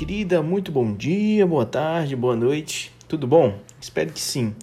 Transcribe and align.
querida, 0.00 0.42
muito 0.42 0.72
bom 0.72 0.94
dia, 0.94 1.46
boa 1.46 1.66
tarde, 1.66 2.16
boa 2.16 2.34
noite. 2.34 2.90
Tudo 3.06 3.26
bom? 3.26 3.58
Espero 3.78 4.10
que 4.10 4.18
sim. 4.18 4.54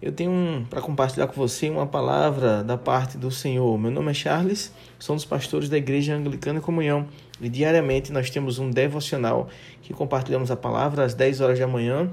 Eu 0.00 0.12
tenho 0.12 0.30
um, 0.30 0.64
para 0.64 0.80
compartilhar 0.80 1.26
com 1.26 1.34
você 1.34 1.68
uma 1.68 1.86
palavra 1.86 2.64
da 2.64 2.78
parte 2.78 3.18
do 3.18 3.30
Senhor. 3.30 3.78
Meu 3.78 3.90
nome 3.90 4.12
é 4.12 4.14
Charles, 4.14 4.72
sou 4.98 5.12
um 5.12 5.18
dos 5.18 5.26
pastores 5.26 5.68
da 5.68 5.76
Igreja 5.76 6.14
Anglicana 6.14 6.58
Comunhão 6.62 7.06
e 7.38 7.50
diariamente 7.50 8.10
nós 8.10 8.30
temos 8.30 8.58
um 8.58 8.70
devocional 8.70 9.50
que 9.82 9.92
compartilhamos 9.92 10.50
a 10.50 10.56
palavra 10.56 11.04
às 11.04 11.12
10 11.12 11.42
horas 11.42 11.58
da 11.58 11.66
manhã, 11.66 12.10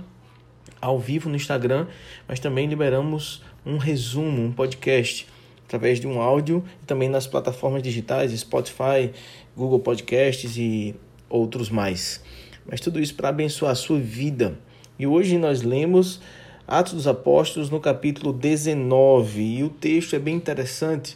ao 0.81 0.99
vivo 0.99 1.29
no 1.29 1.37
Instagram, 1.37 1.87
mas 2.27 2.41
também 2.41 2.67
liberamos 2.67 3.41
um 3.65 3.77
resumo, 3.77 4.43
um 4.43 4.51
podcast 4.51 5.25
através 5.65 5.97
de 5.97 6.07
um 6.07 6.19
áudio 6.19 6.61
e 6.83 6.85
também 6.85 7.07
nas 7.07 7.25
plataformas 7.25 7.81
digitais, 7.81 8.37
Spotify, 8.37 9.13
Google 9.55 9.79
Podcasts 9.79 10.57
e 10.57 10.93
outros 11.29 11.69
mais. 11.69 12.21
Mas 12.69 12.79
tudo 12.79 12.99
isso 12.99 13.15
para 13.15 13.29
abençoar 13.29 13.71
a 13.71 13.75
sua 13.75 13.99
vida. 13.99 14.57
E 14.97 15.05
hoje 15.05 15.37
nós 15.37 15.61
lemos 15.61 16.19
Atos 16.67 16.93
dos 16.93 17.07
Apóstolos 17.07 17.69
no 17.69 17.79
capítulo 17.79 18.33
19 18.33 19.41
e 19.41 19.63
o 19.63 19.69
texto 19.69 20.15
é 20.15 20.19
bem 20.19 20.35
interessante, 20.35 21.15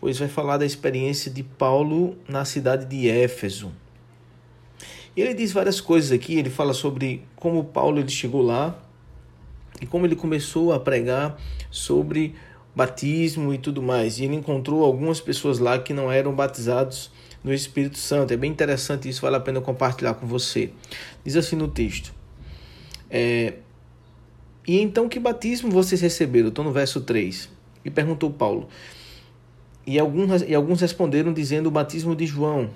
pois 0.00 0.18
vai 0.18 0.26
falar 0.26 0.56
da 0.56 0.66
experiência 0.66 1.30
de 1.30 1.42
Paulo 1.42 2.16
na 2.28 2.44
cidade 2.44 2.86
de 2.86 3.08
Éfeso. 3.08 3.70
E 5.16 5.20
ele 5.20 5.32
diz 5.32 5.52
várias 5.52 5.80
coisas 5.80 6.10
aqui, 6.10 6.34
ele 6.34 6.50
fala 6.50 6.74
sobre 6.74 7.22
como 7.36 7.62
Paulo 7.62 8.00
ele 8.00 8.08
chegou 8.08 8.42
lá 8.42 8.76
e 9.80 9.86
como 9.86 10.06
ele 10.06 10.16
começou 10.16 10.72
a 10.72 10.80
pregar 10.80 11.38
sobre 11.70 12.34
batismo 12.74 13.54
e 13.54 13.58
tudo 13.58 13.80
mais. 13.80 14.18
E 14.18 14.24
ele 14.24 14.34
encontrou 14.34 14.82
algumas 14.82 15.20
pessoas 15.20 15.60
lá 15.60 15.78
que 15.78 15.94
não 15.94 16.10
eram 16.10 16.34
batizados 16.34 17.12
no 17.44 17.52
Espírito 17.52 17.98
Santo. 17.98 18.32
É 18.32 18.36
bem 18.36 18.50
interessante 18.50 19.08
isso, 19.08 19.20
vale 19.20 19.36
a 19.36 19.40
pena 19.40 19.60
compartilhar 19.60 20.14
com 20.14 20.26
você. 20.26 20.70
Diz 21.22 21.36
assim 21.36 21.54
no 21.54 21.68
texto: 21.68 22.14
é, 23.10 23.54
E 24.66 24.80
então 24.80 25.08
que 25.08 25.20
batismo 25.20 25.70
vocês 25.70 26.00
receberam? 26.00 26.48
Estou 26.48 26.64
no 26.64 26.72
verso 26.72 27.02
3. 27.02 27.50
E 27.84 27.90
perguntou 27.90 28.30
Paulo. 28.30 28.66
E 29.86 29.98
alguns, 29.98 30.42
e 30.42 30.54
alguns 30.54 30.80
responderam 30.80 31.34
dizendo 31.34 31.66
o 31.66 31.70
batismo 31.70 32.16
de 32.16 32.26
João. 32.26 32.70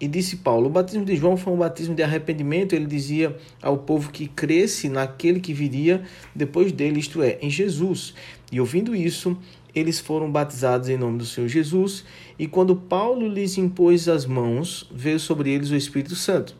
E 0.00 0.06
disse 0.06 0.36
Paulo: 0.36 0.68
O 0.68 0.70
batismo 0.70 1.04
de 1.04 1.16
João 1.16 1.36
foi 1.36 1.52
um 1.52 1.58
batismo 1.58 1.94
de 1.94 2.02
arrependimento. 2.02 2.74
Ele 2.74 2.86
dizia 2.86 3.36
ao 3.60 3.76
povo 3.76 4.10
que 4.10 4.28
cresce 4.28 4.88
naquele 4.88 5.40
que 5.40 5.52
viria 5.52 6.04
depois 6.34 6.70
dele, 6.70 7.00
isto 7.00 7.22
é, 7.22 7.38
em 7.42 7.50
Jesus. 7.50 8.14
E 8.52 8.60
ouvindo 8.60 8.94
isso, 8.94 9.36
eles 9.74 10.00
foram 10.00 10.30
batizados 10.30 10.88
em 10.88 10.96
nome 10.96 11.18
do 11.18 11.26
Senhor 11.26 11.48
Jesus. 11.48 12.04
E 12.38 12.46
quando 12.46 12.74
Paulo 12.74 13.28
lhes 13.28 13.58
impôs 13.58 14.08
as 14.08 14.26
mãos, 14.26 14.88
veio 14.92 15.20
sobre 15.20 15.50
eles 15.50 15.70
o 15.70 15.76
Espírito 15.76 16.14
Santo. 16.14 16.54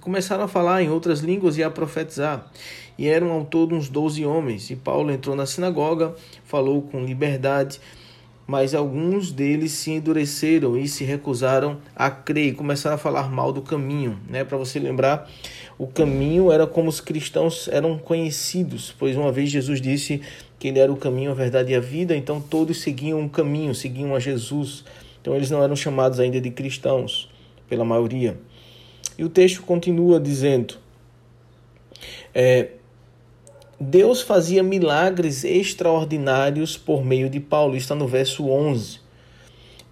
Começaram 0.00 0.44
a 0.44 0.48
falar 0.48 0.82
em 0.82 0.90
outras 0.90 1.20
línguas 1.20 1.58
e 1.58 1.64
a 1.64 1.70
profetizar. 1.70 2.50
E 2.96 3.08
eram 3.08 3.32
ao 3.32 3.44
todo 3.44 3.74
uns 3.74 3.88
doze 3.88 4.24
homens. 4.24 4.70
E 4.70 4.76
Paulo 4.76 5.10
entrou 5.10 5.34
na 5.34 5.46
sinagoga, 5.46 6.14
falou 6.44 6.82
com 6.82 7.04
liberdade 7.04 7.80
mas 8.46 8.74
alguns 8.74 9.32
deles 9.32 9.72
se 9.72 9.90
endureceram 9.90 10.76
e 10.76 10.86
se 10.86 11.02
recusaram 11.04 11.78
a 11.94 12.10
crer 12.10 12.48
e 12.48 12.52
começaram 12.52 12.94
a 12.94 12.98
falar 12.98 13.28
mal 13.28 13.52
do 13.52 13.60
caminho, 13.60 14.18
né? 14.28 14.44
Para 14.44 14.56
você 14.56 14.78
lembrar, 14.78 15.28
o 15.76 15.86
caminho 15.86 16.52
era 16.52 16.66
como 16.66 16.88
os 16.88 17.00
cristãos 17.00 17.68
eram 17.68 17.98
conhecidos, 17.98 18.94
pois 18.96 19.16
uma 19.16 19.32
vez 19.32 19.50
Jesus 19.50 19.80
disse 19.80 20.22
que 20.58 20.68
ele 20.68 20.78
era 20.78 20.92
o 20.92 20.96
caminho, 20.96 21.32
a 21.32 21.34
verdade 21.34 21.72
e 21.72 21.74
a 21.74 21.80
vida, 21.80 22.16
então 22.16 22.40
todos 22.40 22.80
seguiam 22.80 23.20
um 23.20 23.28
caminho, 23.28 23.74
seguiam 23.74 24.14
a 24.14 24.20
Jesus. 24.20 24.84
Então 25.20 25.34
eles 25.34 25.50
não 25.50 25.62
eram 25.62 25.74
chamados 25.74 26.20
ainda 26.20 26.40
de 26.40 26.50
cristãos, 26.50 27.28
pela 27.68 27.84
maioria. 27.84 28.38
E 29.18 29.24
o 29.24 29.28
texto 29.28 29.62
continua 29.62 30.20
dizendo: 30.20 30.76
é, 32.32 32.68
Deus 33.78 34.22
fazia 34.22 34.62
milagres 34.62 35.44
extraordinários 35.44 36.78
por 36.78 37.04
meio 37.04 37.28
de 37.28 37.38
Paulo, 37.38 37.76
está 37.76 37.94
no 37.94 38.08
verso 38.08 38.48
11. 38.48 39.00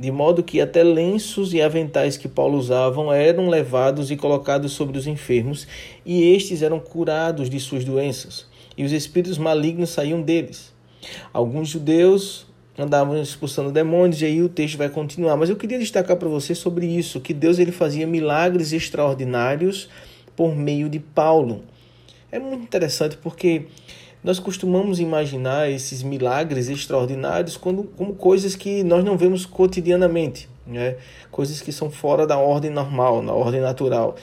De 0.00 0.10
modo 0.10 0.42
que 0.42 0.58
até 0.58 0.82
lenços 0.82 1.52
e 1.52 1.60
aventais 1.60 2.16
que 2.16 2.26
Paulo 2.26 2.56
usavam 2.56 3.12
eram 3.12 3.46
levados 3.46 4.10
e 4.10 4.16
colocados 4.16 4.72
sobre 4.72 4.96
os 4.96 5.06
enfermos, 5.06 5.68
e 6.02 6.34
estes 6.34 6.62
eram 6.62 6.80
curados 6.80 7.50
de 7.50 7.60
suas 7.60 7.84
doenças, 7.84 8.46
e 8.74 8.84
os 8.84 8.90
espíritos 8.90 9.36
malignos 9.36 9.90
saíam 9.90 10.22
deles. 10.22 10.72
Alguns 11.30 11.68
judeus 11.68 12.46
andavam 12.78 13.20
expulsando 13.20 13.70
demônios, 13.70 14.22
e 14.22 14.24
aí 14.24 14.40
o 14.40 14.48
texto 14.48 14.78
vai 14.78 14.88
continuar. 14.88 15.36
Mas 15.36 15.50
eu 15.50 15.56
queria 15.56 15.78
destacar 15.78 16.16
para 16.16 16.28
você 16.30 16.54
sobre 16.54 16.86
isso, 16.86 17.20
que 17.20 17.34
Deus 17.34 17.58
ele 17.58 17.70
fazia 17.70 18.06
milagres 18.06 18.72
extraordinários 18.72 19.90
por 20.34 20.56
meio 20.56 20.88
de 20.88 21.00
Paulo. 21.00 21.64
É 22.34 22.38
muito 22.40 22.64
interessante 22.64 23.16
porque 23.16 23.66
nós 24.20 24.40
costumamos 24.40 24.98
imaginar 24.98 25.70
esses 25.70 26.02
milagres 26.02 26.68
extraordinários 26.68 27.56
quando, 27.56 27.84
como 27.84 28.12
coisas 28.16 28.56
que 28.56 28.82
nós 28.82 29.04
não 29.04 29.16
vemos 29.16 29.46
cotidianamente, 29.46 30.48
né? 30.66 30.96
coisas 31.30 31.60
que 31.60 31.70
são 31.70 31.92
fora 31.92 32.26
da 32.26 32.36
ordem 32.36 32.72
normal, 32.72 33.22
na 33.22 33.32
ordem 33.32 33.60
natural. 33.60 34.16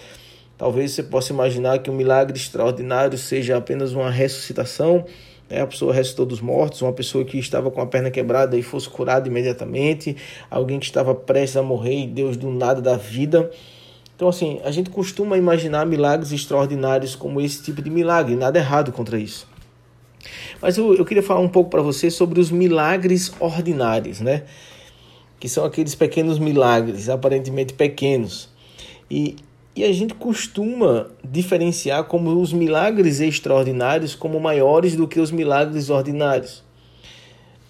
Talvez 0.58 0.92
você 0.92 1.04
possa 1.04 1.32
imaginar 1.32 1.80
que 1.80 1.90
um 1.90 1.96
milagre 1.96 2.38
extraordinário 2.38 3.18
seja 3.18 3.56
apenas 3.56 3.94
uma 3.94 4.12
ressuscitação, 4.12 5.06
né? 5.50 5.62
a 5.62 5.68
pessoa 5.68 5.94
ressuscitou 5.94 6.26
dos 6.26 6.42
mortos, 6.42 6.82
uma 6.82 6.92
pessoa 6.92 7.24
que 7.24 7.40
estava 7.40 7.72
com 7.72 7.80
a 7.80 7.86
perna 7.86 8.12
quebrada 8.12 8.58
e 8.58 8.62
fosse 8.62 8.90
curada 8.90 9.30
imediatamente, 9.30 10.18
alguém 10.50 10.80
que 10.80 10.86
estava 10.86 11.16
prestes 11.16 11.56
a 11.56 11.64
morrer 11.64 12.04
e 12.04 12.08
Deus 12.08 12.36
do 12.36 12.52
nada 12.52 12.82
da 12.82 12.98
vida. 12.98 13.50
Então, 14.22 14.30
assim, 14.30 14.60
a 14.64 14.70
gente 14.70 14.92
costuma 14.92 15.36
imaginar 15.36 15.84
milagres 15.84 16.32
extraordinários 16.32 17.16
como 17.16 17.42
esse 17.42 17.64
tipo 17.64 17.82
de 17.82 17.90
milagre, 17.90 18.36
nada 18.36 18.60
errado 18.60 18.92
contra 18.92 19.20
isso. 19.20 19.48
Mas 20.62 20.78
eu, 20.78 20.94
eu 20.94 21.04
queria 21.04 21.24
falar 21.24 21.40
um 21.40 21.50
pouco 21.50 21.72
para 21.72 21.82
você 21.82 22.12
sobre 22.12 22.40
os 22.40 22.52
milagres 22.52 23.34
ordinários, 23.40 24.22
né? 24.22 24.44
Que 25.40 25.50
são 25.50 25.66
aqueles 25.66 25.96
pequenos 25.96 26.38
milagres, 26.38 27.10
aparentemente 27.10 27.74
pequenos. 27.74 28.48
E, 29.10 29.38
e 29.76 29.84
a 29.84 29.92
gente 29.92 30.14
costuma 30.14 31.08
diferenciar 31.28 32.04
como 32.04 32.40
os 32.40 32.54
milagres 32.54 33.22
extraordinários 33.22 34.14
como 34.14 34.40
maiores 34.40 34.96
do 34.96 35.08
que 35.08 35.20
os 35.20 35.32
milagres 35.32 35.90
ordinários. 35.90 36.64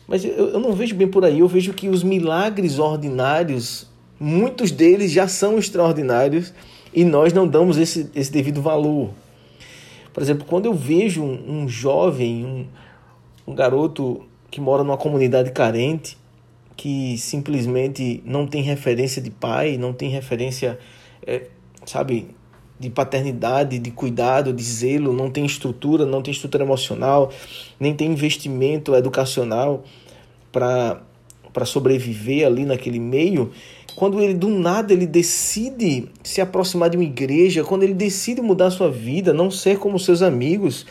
Mas 0.06 0.26
eu, 0.26 0.50
eu 0.50 0.60
não 0.60 0.74
vejo 0.74 0.96
bem 0.96 1.08
por 1.08 1.24
aí, 1.24 1.40
eu 1.40 1.48
vejo 1.48 1.72
que 1.72 1.88
os 1.88 2.04
milagres 2.04 2.78
ordinários 2.78 3.90
muitos 4.22 4.70
deles 4.70 5.12
já 5.12 5.28
são 5.28 5.58
extraordinários 5.58 6.54
e 6.94 7.04
nós 7.04 7.34
não 7.34 7.48
damos 7.48 7.78
esse, 7.78 8.08
esse 8.14 8.32
devido 8.32 8.62
valor. 8.62 9.10
Por 10.14 10.22
exemplo, 10.22 10.46
quando 10.46 10.68
eu 10.68 10.76
vejo 10.76 11.24
um, 11.24 11.64
um 11.64 11.68
jovem, 11.68 12.46
um, 12.46 12.68
um 13.52 13.56
garoto 13.56 14.22
que 14.52 14.62
mora 14.62 14.84
numa 14.84 14.98
comunidade 14.98 15.50
carente, 15.52 16.20
que 16.78 17.18
simplesmente 17.18 18.22
não 18.24 18.46
tem 18.46 18.62
referência 18.62 19.20
de 19.20 19.32
pai, 19.32 19.76
não 19.76 19.92
tem 19.92 20.10
referência, 20.10 20.78
é, 21.26 21.48
sabe, 21.84 22.28
de 22.80 22.92
paternidade, 22.92 23.80
de 23.80 23.90
cuidado, 23.90 24.54
de 24.54 24.64
zelo, 24.64 25.14
não 25.14 25.32
tem 25.32 25.46
estrutura, 25.46 26.06
não 26.06 26.22
tem 26.22 26.32
estrutura 26.32 26.64
emocional, 26.64 27.32
nem 27.80 27.96
tem 27.96 28.12
investimento 28.12 28.94
educacional 28.94 29.84
para 30.52 31.66
sobreviver 31.66 32.46
ali 32.46 32.66
naquele 32.66 33.00
meio, 33.00 33.52
quando 33.96 34.20
ele 34.20 34.34
do 34.34 34.50
nada 34.50 34.94
ele 34.94 35.06
decide 35.06 36.10
se 36.24 36.42
aproximar 36.42 36.90
de 36.90 36.98
uma 36.98 37.04
igreja, 37.04 37.64
quando 37.64 37.84
ele 37.84 37.94
decide 37.94 38.42
mudar 38.42 38.72
sua 38.72 38.90
vida, 38.90 39.34
não 39.34 39.52
ser 39.52 39.78
como 39.78 40.00
seus 40.00 40.22
amigos, 40.22 40.86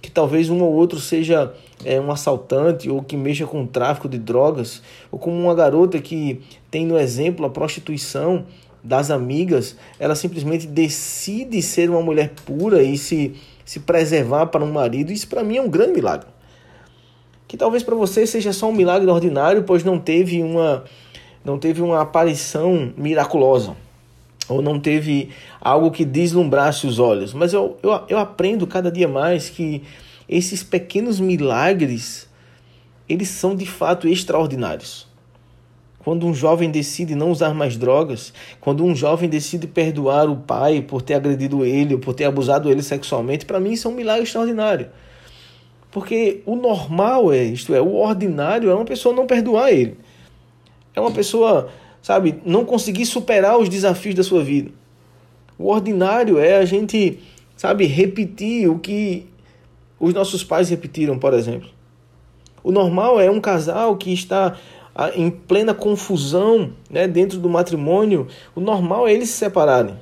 que 0.00 0.10
talvez 0.10 0.50
um 0.50 0.62
ou 0.62 0.72
outro 0.72 1.00
seja 1.00 1.52
é, 1.84 2.00
um 2.00 2.10
assaltante 2.10 2.90
ou 2.90 3.02
que 3.02 3.16
mexa 3.16 3.46
com 3.46 3.62
o 3.62 3.66
tráfico 3.66 4.08
de 4.08 4.18
drogas, 4.18 4.82
ou 5.10 5.18
como 5.18 5.38
uma 5.38 5.54
garota 5.54 5.98
que 5.98 6.40
tem 6.70 6.86
no 6.86 6.98
exemplo 6.98 7.46
a 7.46 7.50
prostituição 7.50 8.44
das 8.82 9.10
amigas, 9.10 9.76
ela 9.98 10.14
simplesmente 10.14 10.66
decide 10.66 11.62
ser 11.62 11.88
uma 11.88 12.02
mulher 12.02 12.32
pura 12.44 12.82
e 12.82 12.98
se, 12.98 13.34
se 13.64 13.80
preservar 13.80 14.46
para 14.46 14.62
um 14.62 14.70
marido. 14.70 15.10
Isso 15.10 15.26
para 15.26 15.42
mim 15.42 15.56
é 15.56 15.62
um 15.62 15.70
grande 15.70 15.94
milagre. 15.94 16.26
Que 17.48 17.56
talvez 17.56 17.82
para 17.82 17.94
você 17.94 18.26
seja 18.26 18.52
só 18.52 18.68
um 18.68 18.74
milagre 18.74 19.10
ordinário, 19.10 19.64
pois 19.64 19.82
não 19.82 19.98
teve 19.98 20.42
uma 20.42 20.84
não 21.44 21.58
teve 21.58 21.82
uma 21.82 22.00
aparição 22.00 22.92
miraculosa, 22.96 23.76
ou 24.48 24.62
não 24.62 24.80
teve 24.80 25.30
algo 25.60 25.90
que 25.90 26.04
deslumbrasse 26.04 26.86
os 26.86 26.98
olhos. 26.98 27.34
Mas 27.34 27.52
eu, 27.52 27.76
eu, 27.82 28.00
eu 28.08 28.18
aprendo 28.18 28.66
cada 28.66 28.90
dia 28.90 29.08
mais 29.08 29.50
que 29.50 29.82
esses 30.28 30.62
pequenos 30.62 31.20
milagres, 31.20 32.28
eles 33.08 33.28
são 33.28 33.54
de 33.54 33.66
fato 33.66 34.08
extraordinários. 34.08 35.06
Quando 35.98 36.26
um 36.26 36.34
jovem 36.34 36.70
decide 36.70 37.14
não 37.14 37.30
usar 37.30 37.54
mais 37.54 37.78
drogas, 37.78 38.32
quando 38.60 38.84
um 38.84 38.94
jovem 38.94 39.28
decide 39.28 39.66
perdoar 39.66 40.28
o 40.28 40.36
pai 40.36 40.82
por 40.82 41.00
ter 41.00 41.14
agredido 41.14 41.64
ele 41.64 41.94
ou 41.94 42.00
por 42.00 42.12
ter 42.12 42.24
abusado 42.24 42.70
ele 42.70 42.82
sexualmente, 42.82 43.46
para 43.46 43.58
mim 43.58 43.72
isso 43.72 43.88
é 43.88 43.90
um 43.90 43.94
milagre 43.94 44.24
extraordinário. 44.24 44.88
Porque 45.90 46.42
o 46.44 46.56
normal 46.56 47.32
é, 47.32 47.44
isto 47.44 47.74
é, 47.74 47.80
o 47.80 47.94
ordinário 47.94 48.68
é 48.68 48.74
uma 48.74 48.84
pessoa 48.84 49.14
não 49.14 49.26
perdoar 49.26 49.72
ele. 49.72 49.96
É 50.94 51.00
uma 51.00 51.10
pessoa, 51.10 51.68
sabe, 52.00 52.40
não 52.44 52.64
conseguir 52.64 53.06
superar 53.06 53.58
os 53.58 53.68
desafios 53.68 54.14
da 54.14 54.22
sua 54.22 54.42
vida. 54.42 54.70
O 55.58 55.68
ordinário 55.70 56.38
é 56.38 56.56
a 56.56 56.64
gente, 56.64 57.20
sabe, 57.56 57.86
repetir 57.86 58.68
o 58.68 58.78
que 58.78 59.26
os 59.98 60.12
nossos 60.12 60.44
pais 60.44 60.68
repetiram, 60.68 61.18
por 61.18 61.32
exemplo. 61.34 61.68
O 62.62 62.72
normal 62.72 63.20
é 63.20 63.30
um 63.30 63.40
casal 63.40 63.96
que 63.96 64.12
está 64.12 64.56
em 65.14 65.30
plena 65.30 65.74
confusão 65.74 66.72
né, 66.88 67.06
dentro 67.06 67.38
do 67.38 67.48
matrimônio. 67.48 68.26
O 68.54 68.60
normal 68.60 69.06
é 69.08 69.12
eles 69.12 69.28
se 69.28 69.36
separarem. 69.36 69.96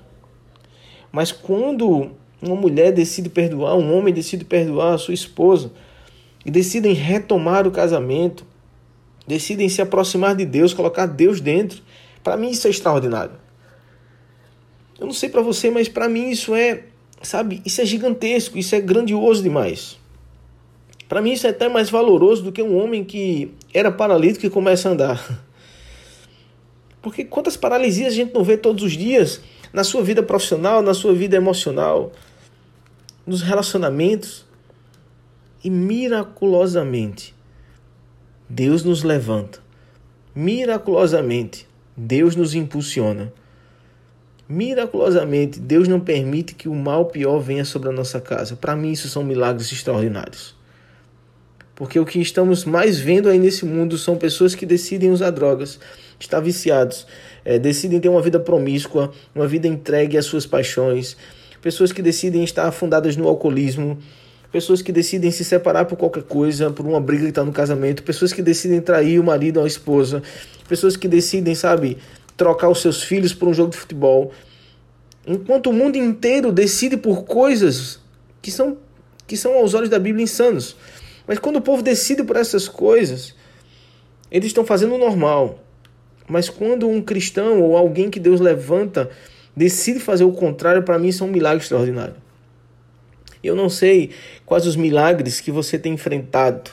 Mas 1.11 1.33
quando 1.33 2.11
uma 2.41 2.57
mulher 2.57 2.93
decide 2.93 3.29
perdoar, 3.29 3.77
um 3.77 3.97
homem 3.97 4.13
decide 4.13 4.45
perdoar 4.45 4.95
a 4.95 4.99
sua 4.99 5.15
esposa 5.15 5.71
e 6.45 6.51
decidem 6.51 6.93
retomar 6.93 7.67
o 7.67 7.71
casamento, 7.71 8.45
decidem 9.27 9.69
se 9.69 9.81
aproximar 9.81 10.35
de 10.35 10.45
Deus, 10.45 10.75
colocar 10.75 11.07
Deus 11.07 11.41
dentro, 11.41 11.83
para 12.23 12.37
mim 12.37 12.51
isso 12.51 12.67
é 12.67 12.71
extraordinário. 12.71 13.35
Eu 14.99 15.07
não 15.07 15.13
sei 15.13 15.29
para 15.29 15.43
você, 15.43 15.71
mas 15.71 15.89
para 15.89 16.09
mim 16.09 16.31
isso 16.31 16.55
é, 16.55 16.85
sabe, 17.23 17.61
isso 17.65 17.81
é 17.81 17.85
gigantesco, 17.85 18.57
isso 18.57 18.75
é 18.75 18.81
grandioso 18.81 19.43
demais. 19.43 19.99
Para 21.09 21.21
mim 21.21 21.33
isso 21.33 21.47
é 21.47 21.51
até 21.51 21.69
mais 21.69 21.91
valoroso 21.91 22.43
do 22.43 22.53
que 22.53 22.63
um 22.63 22.77
homem 22.77 23.05
que 23.05 23.53
era 23.75 23.91
paralítico 23.91 24.47
e 24.47 24.51
começa 24.51 24.89
a 24.89 24.93
andar. 24.93 25.43
Porque 27.03 27.25
quantas 27.25 27.57
paralisias 27.57 28.13
a 28.13 28.17
gente 28.17 28.33
não 28.33 28.45
vê 28.45 28.57
todos 28.57 28.85
os 28.85 28.93
dias 28.93 29.41
na 29.73 29.83
sua 29.83 30.03
vida 30.03 30.23
profissional, 30.23 30.83
na 30.83 30.95
sua 30.95 31.13
vida 31.13 31.37
emocional, 31.37 32.13
nos 33.27 33.43
relacionamentos. 33.43 34.45
E 35.65 35.71
miraculosamente, 35.71 37.35
Deus 38.55 38.85
nos 38.85 39.03
levanta. 39.03 39.61
Miraculosamente, 40.35 41.67
Deus 41.97 42.37
nos 42.37 42.55
impulsiona. 42.55 43.33
Miraculosamente, 44.47 45.59
Deus 45.59 45.89
não 45.89 45.99
permite 45.99 46.55
que 46.55 46.69
o 46.69 46.75
mal 46.75 47.07
pior 47.07 47.39
venha 47.39 47.65
sobre 47.65 47.89
a 47.89 47.93
nossa 47.93 48.21
casa. 48.21 48.55
Para 48.55 48.77
mim, 48.77 48.93
isso 48.93 49.09
são 49.09 49.25
milagres 49.25 49.73
extraordinários. 49.73 50.55
Porque 51.75 51.99
o 51.99 52.05
que 52.05 52.21
estamos 52.21 52.67
mais 52.67 53.01
vendo 53.01 53.31
aí 53.31 53.39
nesse 53.39 53.65
mundo 53.65 53.97
são 53.97 54.19
pessoas 54.19 54.55
que 54.55 54.67
decidem 54.67 55.11
usar 55.11 55.31
drogas, 55.31 55.81
estar 56.21 56.41
viciados, 56.41 57.07
é, 57.47 57.59
decidem 57.59 58.01
ter 58.01 58.11
uma 58.11 58.21
vida 58.21 58.39
promíscua, 58.39 59.11
uma 59.35 59.49
vida 59.49 59.67
entregue 59.67 60.19
às 60.19 60.27
suas 60.27 60.45
paixões, 60.45 61.17
pessoas 61.63 61.91
que 61.91 62.03
decidem 62.03 62.45
estar 62.45 62.69
afundadas 62.69 63.17
no 63.17 63.27
alcoolismo, 63.27 63.97
pessoas 64.53 64.83
que 64.83 64.93
decidem 64.93 65.31
se 65.31 65.45
separar 65.45 65.87
por 65.87 65.97
qualquer 65.97 66.23
coisa, 66.25 66.71
por 66.71 66.87
uma 66.87 67.01
briga 67.01 67.25
que 67.25 67.31
está 67.31 67.43
no 67.43 67.53
casamento, 67.53 68.03
pessoas 68.03 68.35
que 68.35 68.43
decidem 68.43 68.83
trair 68.83 69.19
o 69.19 69.25
marido 69.25 69.57
ou 69.57 69.65
a 69.65 69.67
esposa, 69.67 70.23
pessoas 70.69 70.95
que 70.95 71.09
decidem, 71.09 71.55
sabe, 71.55 71.97
trocar 72.37 72.69
os 72.69 72.83
seus 72.83 73.03
filhos 73.03 73.33
por 73.33 73.49
um 73.49 73.55
jogo 73.55 73.71
de 73.71 73.79
futebol. 73.79 74.31
Enquanto 75.27 75.71
o 75.71 75.73
mundo 75.73 75.97
inteiro 75.97 76.53
decide 76.53 76.99
por 76.99 77.25
coisas 77.25 77.99
que 78.43 78.51
são, 78.51 78.77
que 79.27 79.37
são 79.37 79.55
aos 79.55 79.73
olhos 79.73 79.89
da 79.89 79.99
Bíblia 79.99 80.25
insanos. 80.25 80.77
Mas 81.27 81.39
quando 81.39 81.57
o 81.57 81.63
povo 81.63 81.83
decide 81.83 82.23
por 82.23 82.37
essas 82.37 82.69
coisas, 82.69 83.35
eles 84.31 84.49
estão 84.49 84.67
fazendo 84.67 84.95
o 84.97 84.99
normal. 84.99 85.61
Mas 86.29 86.51
quando 86.51 86.89
um 86.89 87.01
cristão 87.01 87.63
ou 87.63 87.77
alguém 87.77 88.11
que 88.11 88.21
Deus 88.21 88.41
levanta 88.41 89.09
decide 89.57 89.99
fazer 90.01 90.25
o 90.25 90.33
contrário, 90.33 90.83
para 90.83 90.99
mim 90.99 91.09
isso 91.09 91.25
é 91.25 91.27
um 91.27 91.31
milagre 91.31 91.63
extraordinário. 91.63 92.15
Eu 93.43 93.57
não 93.57 93.69
sei 93.69 94.11
quais 94.47 94.67
os 94.67 94.77
milagres 94.77 95.41
que 95.41 95.51
você 95.51 95.79
tem 95.79 95.95
enfrentado, 95.95 96.71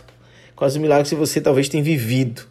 quais 0.56 0.74
os 0.74 0.82
milagres 0.82 1.10
que 1.10 1.16
você 1.16 1.42
talvez 1.42 1.68
tenha 1.68 1.84
vivido. 1.84 2.44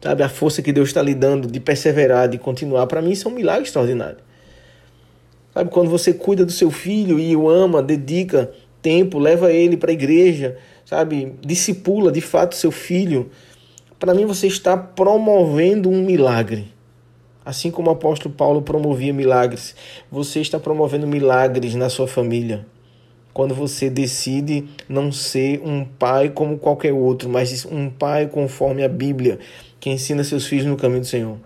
Sabe, 0.00 0.22
a 0.22 0.28
força 0.28 0.60
que 0.60 0.72
Deus 0.72 0.88
está 0.88 1.00
lhe 1.02 1.14
dando 1.14 1.48
de 1.48 1.58
perseverar, 1.58 2.28
de 2.28 2.38
continuar, 2.38 2.86
para 2.86 3.00
mim 3.00 3.12
isso 3.12 3.26
é 3.28 3.30
um 3.30 3.34
milagre 3.34 3.62
extraordinário. 3.62 4.18
Sabe, 5.54 5.70
quando 5.70 5.88
você 5.88 6.12
cuida 6.12 6.44
do 6.44 6.52
seu 6.52 6.70
filho 6.70 7.18
e 7.18 7.34
o 7.34 7.48
ama, 7.48 7.82
dedica 7.82 8.52
tempo, 8.82 9.18
leva 9.18 9.50
ele 9.50 9.76
para 9.76 9.90
a 9.90 9.94
igreja, 9.94 10.58
sabe, 10.84 11.34
discipula 11.40 12.12
de 12.12 12.20
fato 12.20 12.54
seu 12.54 12.70
filho, 12.70 13.30
para 13.98 14.14
mim 14.14 14.26
você 14.26 14.46
está 14.46 14.76
promovendo 14.76 15.88
um 15.88 16.02
milagre. 16.02 16.72
Assim 17.44 17.70
como 17.70 17.88
o 17.88 17.92
apóstolo 17.92 18.34
Paulo 18.34 18.60
promovia 18.60 19.14
milagres, 19.14 19.74
você 20.10 20.40
está 20.40 20.60
promovendo 20.60 21.06
milagres 21.06 21.74
na 21.74 21.88
sua 21.88 22.06
família. 22.06 22.66
Quando 23.36 23.54
você 23.54 23.90
decide 23.90 24.64
não 24.88 25.12
ser 25.12 25.60
um 25.62 25.84
pai 25.84 26.30
como 26.30 26.56
qualquer 26.56 26.94
outro, 26.94 27.28
mas 27.28 27.66
um 27.66 27.90
pai 27.90 28.28
conforme 28.28 28.82
a 28.82 28.88
Bíblia, 28.88 29.38
que 29.78 29.90
ensina 29.90 30.24
seus 30.24 30.46
filhos 30.46 30.64
no 30.64 30.74
caminho 30.74 31.02
do 31.02 31.06
Senhor. 31.06 31.36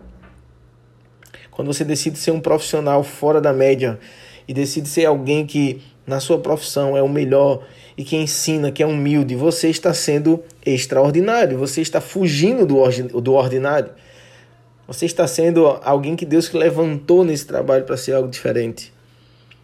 Quando 1.50 1.66
você 1.66 1.84
decide 1.84 2.16
ser 2.16 2.30
um 2.30 2.38
profissional 2.38 3.02
fora 3.02 3.40
da 3.40 3.52
média 3.52 3.98
e 4.46 4.54
decide 4.54 4.88
ser 4.88 5.04
alguém 5.04 5.44
que 5.44 5.82
na 6.06 6.20
sua 6.20 6.38
profissão 6.38 6.96
é 6.96 7.02
o 7.02 7.08
melhor 7.08 7.66
e 7.98 8.04
que 8.04 8.14
ensina, 8.14 8.70
que 8.70 8.84
é 8.84 8.86
humilde, 8.86 9.34
você 9.34 9.68
está 9.68 9.92
sendo 9.92 10.44
extraordinário, 10.64 11.58
você 11.58 11.80
está 11.80 12.00
fugindo 12.00 12.64
do 12.64 13.32
ordinário. 13.32 13.90
Você 14.86 15.06
está 15.06 15.26
sendo 15.26 15.66
alguém 15.82 16.14
que 16.14 16.24
Deus 16.24 16.52
levantou 16.52 17.24
nesse 17.24 17.46
trabalho 17.46 17.82
para 17.82 17.96
ser 17.96 18.12
algo 18.12 18.28
diferente. 18.28 18.92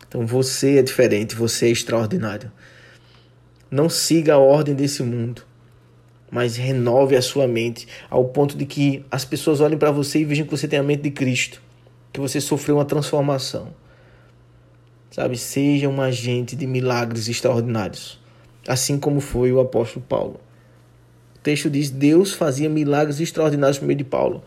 Então 0.09 0.27
você 0.27 0.79
é 0.79 0.83
diferente, 0.83 1.35
você 1.35 1.67
é 1.67 1.71
extraordinário. 1.71 2.51
Não 3.71 3.89
siga 3.89 4.35
a 4.35 4.39
ordem 4.39 4.75
desse 4.75 5.03
mundo 5.03 5.43
mas 6.31 6.57
renove 6.57 7.17
a 7.17 7.23
sua 7.23 7.47
mente 7.47 7.87
ao 8.11 8.25
ponto 8.27 8.57
de 8.57 8.67
que 8.67 9.05
as 9.11 9.25
pessoas 9.25 9.61
olhem 9.61 9.79
para 9.79 9.91
você 9.91 10.21
e 10.21 10.25
vejam 10.25 10.45
que 10.45 10.51
você 10.51 10.67
tem 10.67 10.79
a 10.79 10.83
mente 10.83 11.03
de 11.03 11.11
Cristo, 11.11 11.63
que 12.13 12.21
você 12.21 12.41
sofreu 12.41 12.77
uma 12.77 12.85
transformação. 12.85 13.75
Sabe, 15.11 15.39
seja 15.39 15.89
um 15.89 16.01
agente 16.01 16.57
de 16.57 16.67
milagres 16.67 17.29
extraordinários, 17.29 18.21
assim 18.67 18.99
como 18.99 19.21
foi 19.21 19.53
o 19.53 19.61
apóstolo 19.61 20.05
Paulo. 20.07 20.41
O 21.37 21.39
texto 21.39 21.71
diz: 21.71 21.91
Deus 21.91 22.35
fazia 22.35 22.69
milagres 22.69 23.21
extraordinários 23.21 23.79
por 23.79 23.87
meio 23.87 23.97
de 23.97 24.05
Paulo. 24.05 24.43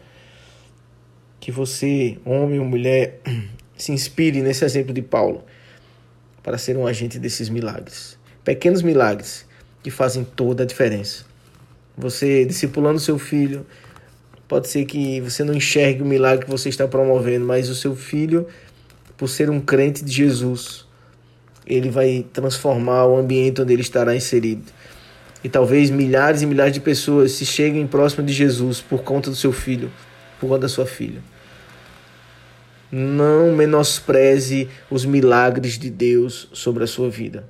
Que 1.40 1.52
você, 1.52 2.20
homem 2.26 2.60
ou 2.60 2.66
mulher, 2.66 3.22
se 3.80 3.92
inspire 3.92 4.42
nesse 4.42 4.64
exemplo 4.66 4.94
de 4.94 5.02
Paulo 5.02 5.44
para 6.44 6.58
ser 6.58 6.78
um 6.78 6.86
agente 6.86 7.18
desses 7.18 7.50
milagres. 7.50 8.18
Pequenos 8.44 8.82
milagres 8.82 9.46
que 9.82 9.90
fazem 9.90 10.24
toda 10.24 10.64
a 10.64 10.66
diferença. 10.66 11.26
Você 11.98 12.46
discipulando 12.46 13.00
seu 13.00 13.18
filho, 13.18 13.66
pode 14.48 14.68
ser 14.68 14.86
que 14.86 15.22
você 15.22 15.44
não 15.44 15.54
enxergue 15.54 16.02
o 16.02 16.06
milagre 16.06 16.46
que 16.46 16.52
você 16.52 16.70
está 16.70 16.88
promovendo, 16.88 17.46
mas 17.46 17.70
o 17.70 17.76
seu 17.76 17.96
filho, 17.96 18.48
por 19.18 19.28
ser 19.28 19.50
um 19.50 19.60
crente 19.60 20.04
de 20.04 20.12
Jesus, 20.12 20.86
ele 21.66 21.90
vai 21.90 22.26
transformar 22.34 23.06
o 23.06 23.18
ambiente 23.18 23.62
onde 23.62 23.74
ele 23.74 23.82
estará 23.82 24.16
inserido. 24.16 24.64
E 25.44 25.48
talvez 25.48 25.90
milhares 25.90 26.42
e 26.42 26.46
milhares 26.46 26.74
de 26.74 26.82
pessoas 26.82 27.34
se 27.34 27.46
cheguem 27.46 27.88
próximo 27.88 28.26
de 28.26 28.34
Jesus 28.34 28.82
por 28.82 29.04
conta 29.04 29.30
do 29.30 29.36
seu 29.36 29.54
filho, 29.54 29.90
por 30.40 30.48
conta 30.48 30.62
da 30.62 30.70
sua 30.70 30.86
filha. 30.86 31.22
Não 32.92 33.56
menospreze 33.56 34.68
os 34.90 35.06
milagres 35.06 35.78
de 35.78 35.90
Deus 35.90 36.50
sobre 36.54 36.84
a 36.84 36.88
sua 36.88 37.10
vida. 37.10 37.48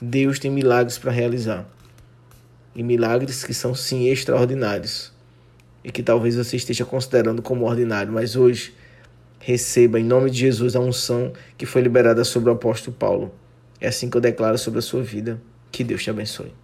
Deus 0.00 0.38
tem 0.38 0.50
milagres 0.50 0.98
para 0.98 1.12
realizar 1.12 1.68
e 2.74 2.82
milagres 2.82 3.44
que 3.44 3.54
são 3.54 3.74
sim 3.74 4.08
extraordinários 4.08 5.12
e 5.84 5.92
que 5.92 6.02
talvez 6.02 6.34
você 6.34 6.56
esteja 6.56 6.84
considerando 6.84 7.40
como 7.40 7.66
ordinário, 7.66 8.12
mas 8.12 8.34
hoje 8.34 8.74
receba 9.38 10.00
em 10.00 10.04
nome 10.04 10.30
de 10.30 10.38
Jesus 10.38 10.74
a 10.74 10.80
unção 10.80 11.32
que 11.56 11.66
foi 11.66 11.82
liberada 11.82 12.24
sobre 12.24 12.50
o 12.50 12.54
apóstolo 12.54 12.96
Paulo. 12.96 13.32
É 13.80 13.88
assim 13.88 14.08
que 14.08 14.16
eu 14.16 14.20
declaro 14.20 14.56
sobre 14.56 14.78
a 14.78 14.82
sua 14.82 15.02
vida. 15.02 15.40
Que 15.70 15.84
Deus 15.84 16.02
te 16.02 16.08
abençoe. 16.08 16.63